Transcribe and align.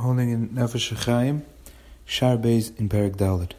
holding 0.00 0.30
in 0.30 0.48
Nefesh 0.48 0.96
Chaim, 1.04 1.44
Shaar 2.06 2.38
Beis 2.38 2.76
in 2.78 2.88
Perek 2.88 3.16
Dalet. 3.16 3.52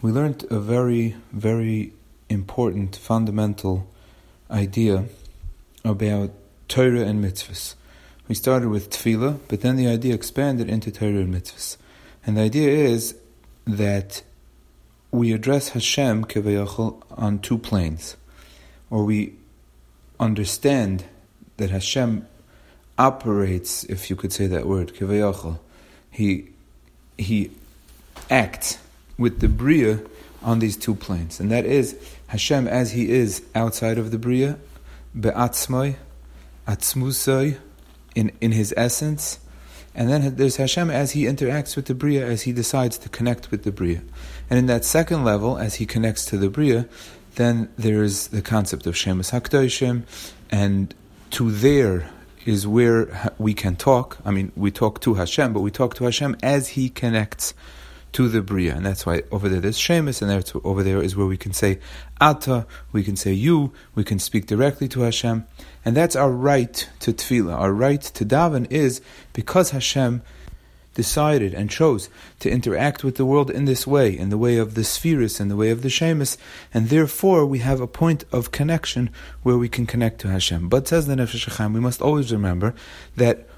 We 0.00 0.12
learned 0.12 0.44
a 0.48 0.60
very, 0.60 1.16
very 1.32 1.92
important, 2.28 2.94
fundamental 2.94 3.88
idea 4.48 5.06
about 5.84 6.30
Torah 6.68 7.00
and 7.00 7.22
mitzvahs. 7.22 7.74
We 8.28 8.36
started 8.36 8.68
with 8.68 8.90
tefillah, 8.90 9.40
but 9.48 9.62
then 9.62 9.74
the 9.74 9.88
idea 9.88 10.14
expanded 10.14 10.70
into 10.70 10.92
Torah 10.92 11.18
and 11.18 11.34
mitzvahs. 11.34 11.76
And 12.24 12.36
the 12.36 12.42
idea 12.42 12.70
is 12.70 13.16
that 13.66 14.22
we 15.10 15.32
address 15.32 15.70
Hashem 15.70 16.26
kevayachol 16.26 17.02
on 17.10 17.40
two 17.40 17.58
planes, 17.58 18.16
or 18.88 19.04
we 19.04 19.34
understand 20.20 21.04
that 21.56 21.70
Hashem 21.70 22.26
operates, 22.96 23.82
if 23.84 24.10
you 24.10 24.14
could 24.16 24.32
say 24.32 24.46
that 24.46 24.66
word, 24.66 24.94
kevayachol. 24.94 25.58
He 26.12 26.50
he 27.18 27.50
acts 28.30 28.78
with 29.18 29.40
the 29.40 29.48
bria 29.48 30.00
on 30.42 30.58
these 30.58 30.76
two 30.76 30.94
planes, 30.94 31.40
and 31.40 31.50
that 31.50 31.64
is 31.64 31.96
Hashem 32.28 32.68
as 32.68 32.92
He 32.92 33.10
is 33.10 33.42
outside 33.54 33.98
of 33.98 34.10
the 34.10 34.18
bria, 34.18 34.58
be'atzmai, 35.18 35.96
atzmusai, 36.68 37.58
in 38.14 38.30
in 38.40 38.52
His 38.52 38.74
essence, 38.76 39.38
and 39.94 40.08
then 40.08 40.36
there's 40.36 40.56
Hashem 40.56 40.90
as 40.90 41.12
He 41.12 41.24
interacts 41.24 41.76
with 41.76 41.86
the 41.86 41.94
bria, 41.94 42.26
as 42.26 42.42
He 42.42 42.52
decides 42.52 42.98
to 42.98 43.08
connect 43.08 43.50
with 43.50 43.64
the 43.64 43.72
bria, 43.72 44.02
and 44.50 44.58
in 44.58 44.66
that 44.66 44.84
second 44.84 45.24
level, 45.24 45.56
as 45.56 45.76
He 45.76 45.86
connects 45.86 46.26
to 46.26 46.36
the 46.36 46.50
bria, 46.50 46.86
then 47.36 47.70
there's 47.78 48.28
the 48.28 48.42
concept 48.42 48.86
of 48.86 48.94
Shemus 48.96 49.30
Hakdoshim, 49.30 50.02
and 50.50 50.94
to 51.30 51.50
there 51.50 52.10
is 52.46 52.66
where 52.66 53.32
we 53.38 53.54
can 53.54 53.76
talk. 53.76 54.18
I 54.24 54.30
mean, 54.30 54.52
we 54.56 54.70
talk 54.70 55.00
to 55.00 55.14
Hashem, 55.14 55.52
but 55.52 55.60
we 55.60 55.70
talk 55.70 55.94
to 55.96 56.04
Hashem 56.04 56.36
as 56.42 56.70
He 56.70 56.88
connects 56.88 57.54
to 58.12 58.28
the 58.28 58.42
Bria. 58.42 58.74
And 58.74 58.84
that's 58.84 59.06
why 59.06 59.22
over 59.30 59.48
there 59.48 59.60
there's 59.60 59.78
Shemus, 59.78 60.20
and 60.22 60.30
there 60.30 60.42
over 60.64 60.82
there 60.82 61.02
is 61.02 61.16
where 61.16 61.26
we 61.26 61.36
can 61.36 61.52
say 61.52 61.78
Ata, 62.20 62.66
we 62.92 63.02
can 63.02 63.16
say 63.16 63.32
you, 63.32 63.72
we 63.94 64.04
can 64.04 64.18
speak 64.18 64.46
directly 64.46 64.88
to 64.88 65.00
Hashem. 65.02 65.46
And 65.84 65.96
that's 65.96 66.14
our 66.14 66.30
right 66.30 66.88
to 67.00 67.12
Tefillah. 67.12 67.54
Our 67.54 67.72
right 67.72 68.00
to 68.00 68.24
daven 68.24 68.70
is 68.70 69.00
because 69.32 69.70
Hashem 69.70 70.22
decided 70.94 71.54
and 71.54 71.70
chose 71.70 72.08
to 72.40 72.50
interact 72.50 73.02
with 73.02 73.16
the 73.16 73.26
world 73.26 73.50
in 73.50 73.64
this 73.64 73.86
way, 73.86 74.16
in 74.16 74.30
the 74.30 74.38
way 74.38 74.56
of 74.56 74.74
the 74.74 74.84
spheres, 74.84 75.40
in 75.40 75.48
the 75.48 75.56
way 75.56 75.70
of 75.70 75.82
the 75.82 75.90
Shemus, 75.90 76.36
and 76.72 76.88
therefore 76.88 77.46
we 77.46 77.60
have 77.60 77.80
a 77.80 77.86
point 77.86 78.24
of 78.32 78.52
connection 78.52 79.10
where 79.42 79.56
we 79.56 79.68
can 79.68 79.86
connect 79.86 80.20
to 80.20 80.28
Hashem. 80.28 80.68
But 80.68 80.88
says 80.88 81.06
the 81.06 81.14
Nefesh 81.14 81.48
HaChaim, 81.48 81.72
we 81.74 81.80
must 81.80 82.02
always 82.02 82.32
remember 82.32 82.74
that 83.16 83.48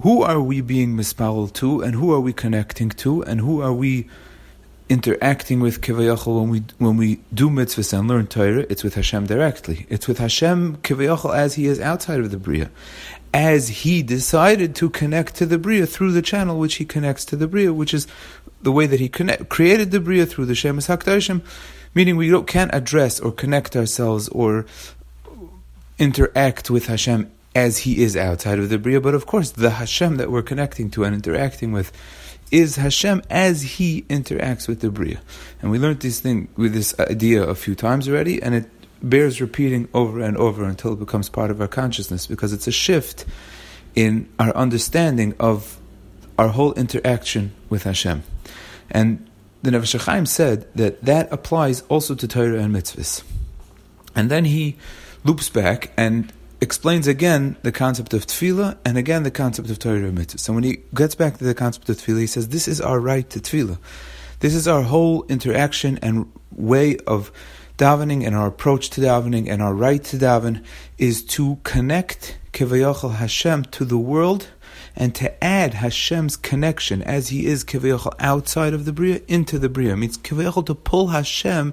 who 0.00 0.22
are 0.22 0.40
we 0.40 0.60
being 0.60 0.96
mispalel 0.96 1.52
to, 1.54 1.82
and 1.82 1.94
who 1.94 2.12
are 2.12 2.20
we 2.20 2.32
connecting 2.32 2.90
to, 2.90 3.22
and 3.24 3.40
who 3.40 3.60
are 3.60 3.72
we 3.72 4.08
interacting 4.88 5.60
with 5.60 5.80
Kivayachal 5.80 6.40
when 6.40 6.50
we 6.50 6.62
when 6.78 6.96
we 6.96 7.20
do 7.32 7.50
mitzvahs 7.50 7.98
and 7.98 8.08
learn 8.08 8.26
Torah, 8.26 8.66
it's 8.70 8.82
with 8.82 8.94
Hashem 8.94 9.26
directly. 9.26 9.86
It's 9.88 10.08
with 10.08 10.18
Hashem 10.18 10.78
Kivayachal 10.78 11.36
as 11.36 11.54
He 11.54 11.66
is 11.66 11.80
outside 11.80 12.20
of 12.20 12.30
the 12.30 12.38
Bria 12.38 12.70
as 13.34 13.68
he 13.68 14.02
decided 14.02 14.74
to 14.76 14.88
connect 14.88 15.34
to 15.36 15.46
the 15.46 15.58
Bria 15.58 15.86
through 15.86 16.12
the 16.12 16.22
channel 16.22 16.58
which 16.58 16.76
he 16.76 16.84
connects 16.84 17.24
to 17.26 17.36
the 17.36 17.46
Bria, 17.46 17.72
which 17.72 17.92
is 17.92 18.06
the 18.62 18.72
way 18.72 18.86
that 18.86 19.00
he 19.00 19.08
connect, 19.08 19.48
created 19.48 19.90
the 19.90 20.00
Bria 20.00 20.26
through 20.26 20.46
the 20.46 20.54
Shemus 20.54 20.88
HaKadoshim, 20.88 21.42
meaning 21.94 22.16
we 22.16 22.42
can't 22.44 22.74
address 22.74 23.20
or 23.20 23.32
connect 23.32 23.76
ourselves 23.76 24.28
or 24.28 24.66
interact 25.98 26.70
with 26.70 26.86
Hashem 26.86 27.30
as 27.54 27.78
he 27.78 28.02
is 28.02 28.16
outside 28.16 28.58
of 28.58 28.68
the 28.68 28.78
Bria, 28.78 29.00
but 29.00 29.14
of 29.14 29.26
course 29.26 29.50
the 29.50 29.70
Hashem 29.70 30.16
that 30.16 30.30
we're 30.30 30.42
connecting 30.42 30.90
to 30.90 31.04
and 31.04 31.14
interacting 31.14 31.72
with 31.72 31.92
is 32.50 32.76
Hashem 32.76 33.22
as 33.30 33.62
He 33.62 34.02
interacts 34.02 34.68
with 34.68 34.80
the 34.80 34.90
Bria. 34.90 35.20
And 35.60 35.70
we 35.70 35.78
learned 35.78 36.00
this 36.00 36.20
thing 36.20 36.48
with 36.56 36.72
this 36.72 36.98
idea 36.98 37.42
a 37.42 37.54
few 37.54 37.74
times 37.74 38.08
already, 38.08 38.42
and 38.42 38.54
it 38.54 38.70
bears 39.02 39.40
repeating 39.40 39.88
over 39.94 40.20
and 40.20 40.36
over 40.36 40.64
until 40.64 40.92
it 40.92 40.98
becomes 40.98 41.28
part 41.28 41.50
of 41.50 41.60
our 41.60 41.68
consciousness 41.68 42.26
because 42.26 42.52
it's 42.52 42.66
a 42.66 42.72
shift 42.72 43.24
in 43.94 44.28
our 44.38 44.54
understanding 44.56 45.34
of 45.38 45.78
our 46.38 46.48
whole 46.48 46.72
interaction 46.74 47.52
with 47.68 47.84
Hashem. 47.84 48.22
And 48.90 49.28
the 49.62 49.70
Nefesh 49.70 50.00
Chaim 50.04 50.26
said 50.26 50.66
that 50.74 51.02
that 51.04 51.32
applies 51.32 51.82
also 51.82 52.14
to 52.14 52.28
Torah 52.28 52.60
and 52.60 52.74
mitzvahs. 52.74 53.22
And 54.14 54.30
then 54.30 54.44
he 54.44 54.76
loops 55.24 55.48
back 55.48 55.92
and 55.96 56.32
explains 56.60 57.06
again 57.06 57.56
the 57.62 57.72
concept 57.72 58.14
of 58.14 58.26
tefillah 58.26 58.76
and 58.84 58.98
again 58.98 59.22
the 59.22 59.30
concept 59.30 59.70
of 59.70 59.78
Torah 59.78 60.08
and 60.08 60.18
mitzvahs. 60.18 60.40
So 60.40 60.52
when 60.52 60.64
he 60.64 60.80
gets 60.94 61.14
back 61.14 61.38
to 61.38 61.44
the 61.44 61.54
concept 61.54 61.88
of 61.88 61.98
tefillah, 61.98 62.20
he 62.20 62.26
says, 62.26 62.48
this 62.48 62.66
is 62.66 62.80
our 62.80 62.98
right 63.00 63.28
to 63.30 63.40
tefillah. 63.40 63.78
This 64.40 64.54
is 64.54 64.68
our 64.68 64.82
whole 64.82 65.24
interaction 65.28 65.98
and 66.02 66.30
way 66.52 66.96
of 67.06 67.32
davening 67.76 68.26
and 68.26 68.34
our 68.34 68.48
approach 68.48 68.90
to 68.90 69.00
davening 69.00 69.48
and 69.48 69.62
our 69.62 69.74
right 69.74 70.02
to 70.04 70.16
daven 70.16 70.64
is 70.98 71.24
to 71.24 71.58
connect 71.62 72.38
Kivayachal 72.52 73.14
Hashem 73.14 73.64
to 73.66 73.84
the 73.84 73.98
world 73.98 74.48
and 74.98 75.14
to 75.14 75.42
add 75.42 75.74
Hashem's 75.74 76.36
connection 76.36 77.02
as 77.02 77.28
He 77.28 77.46
is 77.46 77.64
Kivayachal 77.64 78.14
outside 78.18 78.74
of 78.74 78.84
the 78.84 78.92
Bria 78.92 79.22
into 79.28 79.58
the 79.58 79.68
Bria. 79.68 79.96
Means 79.96 80.18
Kivayachal 80.18 80.66
to 80.66 80.74
pull 80.74 81.06
Hashem 81.06 81.72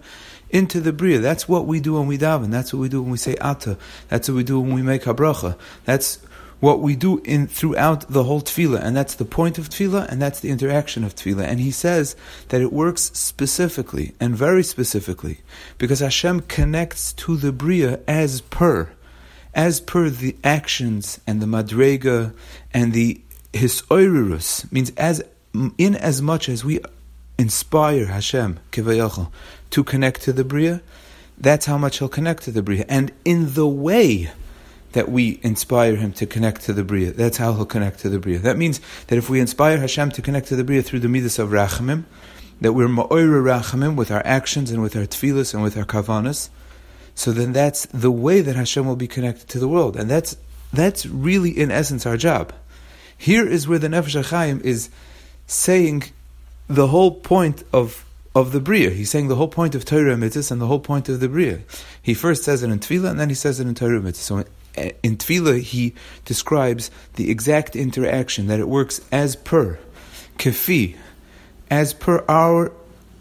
into 0.51 0.79
the 0.79 0.93
Bria. 0.93 1.19
That's 1.19 1.49
what 1.49 1.65
we 1.65 1.79
do 1.81 1.95
when 1.95 2.05
we 2.05 2.19
daven. 2.19 2.51
That's 2.51 2.71
what 2.71 2.79
we 2.79 2.87
do 2.87 3.01
when 3.01 3.11
we 3.11 3.17
say 3.17 3.35
Ata. 3.41 3.77
That's 4.07 4.29
what 4.29 4.35
we 4.35 4.43
do 4.43 4.61
when 4.61 4.75
we 4.75 4.83
make 4.83 5.03
Habracha. 5.03 5.57
That's 5.85 6.19
what 6.59 6.79
we 6.79 6.95
do 6.95 7.19
in 7.25 7.47
throughout 7.47 8.07
the 8.09 8.23
whole 8.23 8.41
tefillah, 8.41 8.81
and 8.81 8.95
that's 8.95 9.15
the 9.15 9.25
point 9.25 9.57
of 9.57 9.69
tefillah, 9.69 10.07
and 10.07 10.21
that's 10.21 10.39
the 10.39 10.49
interaction 10.49 11.03
of 11.03 11.15
tefillah. 11.15 11.43
And 11.43 11.59
he 11.59 11.71
says 11.71 12.15
that 12.49 12.61
it 12.61 12.71
works 12.71 13.11
specifically 13.13 14.13
and 14.19 14.35
very 14.35 14.63
specifically 14.63 15.39
because 15.77 15.99
Hashem 15.99 16.41
connects 16.41 17.11
to 17.13 17.35
the 17.35 17.51
bria 17.51 17.99
as 18.07 18.41
per, 18.41 18.91
as 19.55 19.79
per 19.79 20.09
the 20.09 20.35
actions 20.43 21.19
and 21.25 21.41
the 21.41 21.45
madrega 21.45 22.33
and 22.73 22.93
the 22.93 23.21
hisoirus 23.53 24.71
means 24.71 24.91
as 24.97 25.23
in 25.77 25.95
as 25.95 26.21
much 26.21 26.49
as 26.49 26.65
we 26.65 26.79
inspire 27.39 28.07
Hashem 28.07 28.59
kivayachal 28.71 29.31
to 29.71 29.83
connect 29.83 30.21
to 30.23 30.33
the 30.33 30.43
bria, 30.43 30.81
that's 31.37 31.65
how 31.65 31.77
much 31.77 31.99
he'll 31.99 32.09
connect 32.09 32.43
to 32.43 32.51
the 32.51 32.61
bria, 32.61 32.85
and 32.87 33.11
in 33.23 33.53
the 33.53 33.67
way 33.67 34.29
that 34.95 35.11
we 35.11 35.41
inspire 35.43 35.97
him 35.97 36.13
to 36.13 36.25
connect 36.25 36.61
to 36.61 36.71
the 36.71 36.83
Bria. 36.83 37.11
That's 37.11 37.35
how 37.35 37.53
he'll 37.53 37.65
connect 37.65 37.99
to 37.99 38.09
the 38.09 38.17
Bria. 38.17 38.39
That 38.39 38.57
means 38.57 38.79
that 39.07 39.17
if 39.17 39.29
we 39.29 39.41
inspire 39.41 39.77
Hashem 39.77 40.11
to 40.11 40.21
connect 40.21 40.47
to 40.47 40.55
the 40.55 40.63
Bria 40.63 40.81
through 40.81 41.01
the 41.01 41.09
Midas 41.09 41.37
of 41.37 41.49
Rachamim, 41.49 42.05
that 42.61 42.71
we're 42.71 42.87
Ma'oira 42.87 43.43
Rachamim 43.43 43.97
with 43.97 44.09
our 44.09 44.21
actions 44.25 44.71
and 44.71 44.81
with 44.81 44.95
our 44.95 45.03
tefillas 45.03 45.53
and 45.53 45.61
with 45.61 45.77
our 45.77 45.83
kavanas, 45.83 46.47
so 47.15 47.31
then 47.31 47.53
that's 47.53 47.85
the 47.87 48.11
way 48.11 48.41
that 48.41 48.55
Hashem 48.55 48.85
will 48.85 48.97
be 48.97 49.07
connected 49.07 49.47
to 49.49 49.59
the 49.59 49.67
world. 49.67 49.95
And 49.95 50.09
that's, 50.09 50.37
that's 50.73 51.05
really, 51.05 51.49
in 51.51 51.71
essence, 51.71 52.05
our 52.05 52.17
job. 52.17 52.53
Here 53.17 53.47
is 53.47 53.67
where 53.67 53.79
the 53.79 53.87
Nefesh 53.87 54.21
HaChaim 54.21 54.61
is 54.61 54.89
saying 55.47 56.03
the 56.67 56.87
whole 56.87 57.11
point 57.11 57.63
of 57.71 58.05
of 58.35 58.51
the 58.51 58.59
Bria. 58.59 58.89
He's 58.89 59.09
saying 59.09 59.29
the 59.29 59.35
whole 59.35 59.47
point 59.47 59.75
of 59.75 59.85
Torah 59.85 60.15
mitzvahs 60.15 60.51
and 60.51 60.59
the 60.59 60.67
whole 60.67 60.81
point 60.81 61.07
of 61.07 61.21
the 61.21 61.29
Bria. 61.29 61.61
He 62.01 62.13
first 62.13 62.43
says 62.43 62.63
it 62.63 62.69
in 62.69 62.79
Tefillah 62.79 63.11
and 63.11 63.19
then 63.19 63.29
he 63.29 63.35
says 63.35 63.61
it 63.61 63.67
in 63.67 63.75
Torah 63.75 64.01
mitzvahs. 64.01 64.15
So 64.15 64.43
eh, 64.75 64.91
in 65.01 65.15
Tefillah, 65.15 65.61
he 65.61 65.93
describes 66.25 66.91
the 67.13 67.31
exact 67.31 67.77
interaction 67.77 68.47
that 68.47 68.59
it 68.59 68.67
works 68.67 68.99
as 69.09 69.37
per 69.37 69.79
kefi, 70.37 70.97
as 71.71 71.93
per 71.93 72.25
our 72.27 72.73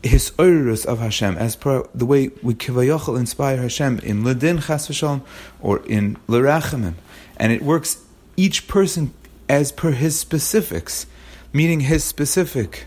hisoirus 0.04 0.84
of 0.86 0.98
Hashem, 0.98 1.36
as 1.36 1.56
per 1.56 1.86
the 1.94 2.06
way 2.06 2.30
we 2.42 2.54
kivayachal 2.54 3.18
inspire 3.18 3.56
Hashem 3.56 4.00
in 4.00 4.22
ledin 4.22 4.62
chas 4.66 4.88
v'shalom 4.88 5.22
or 5.60 5.84
in 5.86 6.16
lerachamim, 6.28 6.94
and 7.36 7.52
it 7.52 7.62
works 7.62 8.02
each 8.36 8.68
person 8.68 9.12
as 9.48 9.72
per 9.72 9.92
his 9.92 10.18
specifics, 10.18 11.06
meaning 11.52 11.80
his 11.80 12.04
specific 12.04 12.86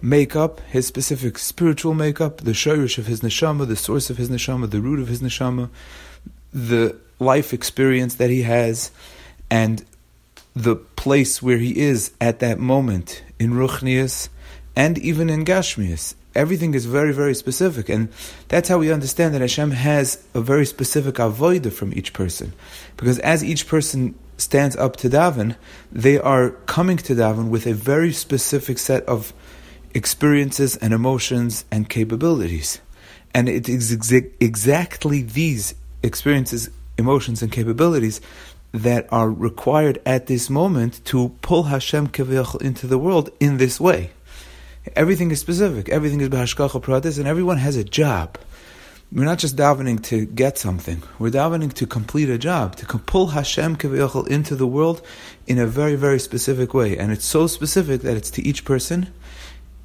makeup, 0.00 0.60
his 0.70 0.86
specific 0.86 1.38
spiritual 1.38 1.94
makeup, 1.94 2.38
the 2.38 2.52
shirish 2.52 2.98
of 2.98 3.06
his 3.06 3.20
neshama, 3.20 3.66
the 3.66 3.76
source 3.76 4.10
of 4.10 4.16
his 4.16 4.28
neshama, 4.28 4.70
the 4.70 4.80
root 4.80 5.00
of 5.00 5.08
his 5.08 5.22
neshama, 5.22 5.68
the 6.52 6.96
life 7.18 7.52
experience 7.52 8.16
that 8.16 8.30
he 8.30 8.42
has 8.42 8.90
and 9.50 9.84
the 10.54 10.76
place 10.76 11.42
where 11.42 11.58
he 11.58 11.78
is 11.78 12.12
at 12.20 12.38
that 12.40 12.58
moment 12.58 13.22
in 13.38 13.52
Ruchnius 13.52 14.28
and 14.76 14.98
even 14.98 15.30
in 15.30 15.44
Gashmius. 15.44 16.14
Everything 16.34 16.74
is 16.74 16.86
very, 16.86 17.12
very 17.12 17.34
specific. 17.34 17.88
And 17.88 18.08
that's 18.48 18.68
how 18.68 18.78
we 18.78 18.92
understand 18.92 19.34
that 19.34 19.40
Hashem 19.40 19.70
has 19.70 20.24
a 20.34 20.40
very 20.40 20.66
specific 20.66 21.16
avoida 21.16 21.72
from 21.72 21.92
each 21.94 22.12
person. 22.12 22.52
Because 22.96 23.18
as 23.20 23.44
each 23.44 23.66
person 23.68 24.14
stands 24.36 24.76
up 24.76 24.96
to 24.96 25.08
daven, 25.08 25.56
they 25.92 26.18
are 26.18 26.50
coming 26.66 26.96
to 26.96 27.14
daven 27.14 27.48
with 27.50 27.66
a 27.66 27.74
very 27.74 28.12
specific 28.12 28.78
set 28.78 29.04
of 29.04 29.32
experiences 29.94 30.76
and 30.76 30.92
emotions 30.92 31.64
and 31.70 31.88
capabilities. 31.88 32.80
And 33.32 33.48
it 33.48 33.68
is 33.68 33.96
exa- 33.96 34.30
exactly 34.40 35.22
these 35.22 35.74
experiences 36.02 36.70
emotions 36.98 37.42
and 37.42 37.50
capabilities 37.50 38.20
that 38.72 39.06
are 39.12 39.30
required 39.30 40.00
at 40.04 40.26
this 40.26 40.50
moment 40.50 41.00
to 41.04 41.30
pull 41.42 41.64
Hashem 41.64 42.08
Kaviyach 42.08 42.60
into 42.60 42.86
the 42.86 42.98
world 42.98 43.30
in 43.38 43.56
this 43.56 43.80
way. 43.80 44.10
Everything 44.96 45.30
is 45.30 45.40
specific. 45.40 45.88
Everything 45.88 46.20
is 46.20 46.28
b'hashgacha 46.28 46.82
pratis, 46.82 47.18
and 47.18 47.26
everyone 47.26 47.56
has 47.56 47.76
a 47.76 47.84
job. 47.84 48.36
We're 49.10 49.24
not 49.24 49.38
just 49.38 49.56
davening 49.56 50.02
to 50.04 50.26
get 50.26 50.58
something. 50.58 51.02
We're 51.18 51.30
davening 51.30 51.72
to 51.74 51.86
complete 51.86 52.28
a 52.28 52.36
job, 52.36 52.76
to 52.76 52.86
pull 52.86 53.28
Hashem 53.28 53.76
Kaviyachal 53.76 54.28
into 54.28 54.54
the 54.56 54.66
world 54.66 55.00
in 55.46 55.58
a 55.58 55.66
very, 55.66 55.94
very 55.94 56.18
specific 56.18 56.74
way. 56.74 56.98
And 56.98 57.12
it's 57.12 57.24
so 57.24 57.46
specific 57.46 58.02
that 58.02 58.16
it's 58.16 58.30
to 58.32 58.42
each 58.42 58.64
person, 58.64 59.12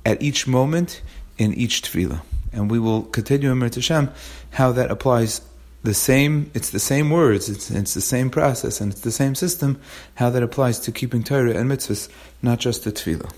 at 0.06 0.22
each 0.22 0.48
moment, 0.48 1.02
in 1.38 1.54
each 1.54 1.82
tefillah. 1.84 2.22
And 2.52 2.70
we 2.70 2.80
will 2.80 3.04
continue 3.04 3.52
in 3.52 3.62
Hashem 3.62 4.10
how 4.52 4.72
that 4.74 4.92
applies 4.92 5.42
the 5.84 5.94
same, 5.94 6.52
it's 6.54 6.72
the 6.72 6.80
same 6.80 7.10
words, 7.10 7.48
it's, 7.48 7.72
it's 7.72 7.94
the 7.94 8.02
same 8.02 8.30
process, 8.30 8.82
and 8.82 8.92
it's 8.92 9.02
the 9.02 9.12
same 9.12 9.34
system, 9.34 9.80
how 10.16 10.30
that 10.30 10.44
applies 10.44 10.80
to 10.82 10.92
keeping 10.92 11.24
Torah 11.24 11.52
and 11.52 11.72
mitzvahs, 11.72 12.10
not 12.42 12.60
just 12.60 12.84
the 12.84 12.92
tefillah. 12.92 13.32